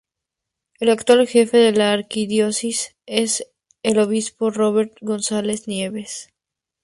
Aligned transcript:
El 0.79 0.89
actual 0.89 1.27
jefe 1.27 1.57
de 1.57 1.73
la 1.73 1.91
Arquidiócesis 1.91 2.95
es 3.05 3.45
el 3.83 3.99
arzobispo 3.99 4.49
Roberto 4.49 4.95
González 5.01 5.67
Nieves. 5.67 6.33